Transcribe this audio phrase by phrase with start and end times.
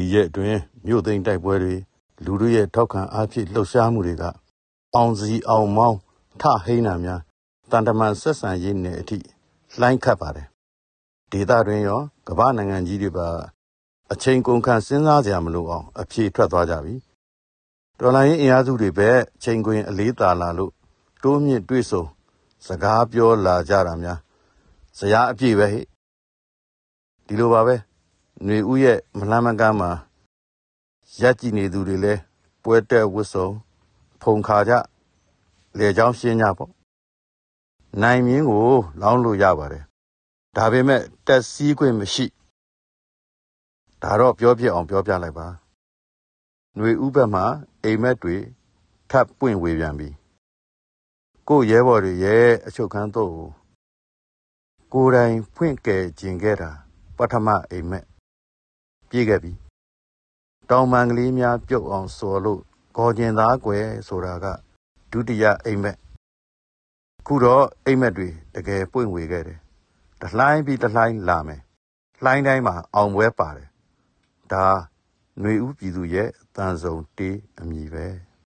[0.00, 1.74] ဒီရက်အတွင်းမြို့သိမ်းတိုက်ပွဲတွေ
[2.24, 4.24] လူတို့ရဲ့ထောက်ခံအားဖြင့်လှုပ်ရှားမှုတွေက
[4.94, 5.98] အောင်စီအောင်မောင်း
[6.40, 7.20] ထဟိန်းနာများ
[7.70, 9.18] တန်တမန်ဆက်ဆံရေးနယ်အထိ
[9.80, 10.48] လှိုင်းခတ်ပါတယ်
[11.32, 13.28] ဒေသတွင်ရောကမ္ဘာနိုင်ငံကြီးတွေပါ
[14.12, 16.94] အချိန်ကုန်ခန့်စဉ်းစားကြမလို့အောင်အပြေထွက်သွားကြပြီ
[17.98, 19.10] တော်လိုင်းရင်အင်အားစုတွေပဲ
[19.42, 20.72] ချိန်ခွင်အလေးသာလာလို့
[21.22, 22.04] တိုးမြင့်တွေ့ဆုံ
[22.66, 24.18] စကားပြောလာကြတာများ
[24.98, 25.84] ဇရာအပြည့်ပဲဟဲ့
[27.26, 27.76] ဒီလိုပါပဲ
[28.43, 29.91] ຫນွေဥရဲ့မလှမ်းမကမ်းမှာ
[31.21, 32.13] ရက်ကြည့်နေသူတွေလဲ
[32.63, 33.47] ပွဲတက်ဝတ်စုံ
[34.21, 34.73] ဖုန်ခါကြ
[35.77, 36.71] လေချောင်းရှင်းကြပေါ့
[38.01, 38.69] နိုင်မြင်းကို
[39.01, 39.83] လောင်းလို့ရပါတယ်
[40.55, 42.25] ဒါပေမဲ့တက်စည်းခွင့်မရှိ
[44.01, 45.47] ဒါတော့ပြောပြအောင်ပြောပြလိုက်ပါ
[46.75, 47.45] ຫນွေဥဘက်မှာ
[47.83, 48.35] အိမ်မက်တွေ
[49.09, 50.09] ထပ်ပွင့်ဝေပြန်ပြီ
[51.47, 53.33] ကိုရဲဘော်တွေရဲ့အချုပ်ခန်းတော့
[54.93, 56.71] ကိုယ်တိုင်ဖွင့်ကယ်ခြင်းခဲ့တာ
[57.17, 58.05] ပထမအိမ်မက်
[59.10, 59.52] ပြေးခဲ့ပြီ
[60.70, 62.60] တောင်ပန်ကလေးများပြုတ်အောင်စော်လို့
[62.96, 64.46] ခေါ်ကျင်သားကွယ်ဆိုတာက
[65.10, 65.96] ဒုတိယအိမ်မက်
[67.26, 69.58] ခုတော့အိမ်မက်တွေတကယ်ပွင့်ဝေခဲ့တယ်
[70.20, 71.62] တလှိုင်းပြီးတလှိုင်းလာမယ်
[72.24, 73.68] လှိုင်းတိုင်းမှာအောင်ပွဲပါတယ်
[74.52, 74.66] ဒါ
[75.40, 78.06] ຫນွေဥပြည်သူရဲ့တန်စုံတေးအမည်ပဲ